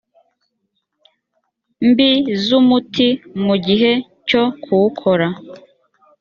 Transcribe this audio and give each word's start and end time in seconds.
mbi 1.89 2.11
z 2.43 2.45
umuti 2.59 3.07
mu 3.45 3.55
gihe 3.65 3.91
cyo 4.27 4.43
kuwukora 4.61 5.27